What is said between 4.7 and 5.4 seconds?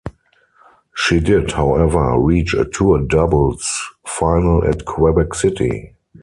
Quebec